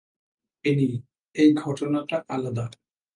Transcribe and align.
Penney, 0.65 0.89
এই 1.35 1.49
ঘটনাটা 1.53 2.17
আলাদা। 2.27 2.65